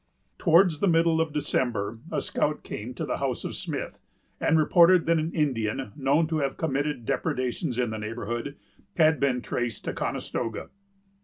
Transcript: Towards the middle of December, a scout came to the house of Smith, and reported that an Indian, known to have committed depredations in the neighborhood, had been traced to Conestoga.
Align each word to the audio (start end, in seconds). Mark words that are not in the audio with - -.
Towards 0.39 0.79
the 0.79 0.87
middle 0.87 1.21
of 1.21 1.31
December, 1.31 1.99
a 2.11 2.21
scout 2.21 2.63
came 2.63 2.95
to 2.95 3.05
the 3.05 3.17
house 3.17 3.43
of 3.43 3.55
Smith, 3.55 3.99
and 4.39 4.57
reported 4.57 5.05
that 5.05 5.19
an 5.19 5.31
Indian, 5.31 5.91
known 5.95 6.25
to 6.25 6.39
have 6.39 6.57
committed 6.57 7.05
depredations 7.05 7.77
in 7.77 7.91
the 7.91 7.99
neighborhood, 7.99 8.55
had 8.97 9.19
been 9.19 9.43
traced 9.43 9.83
to 9.83 9.93
Conestoga. 9.93 10.71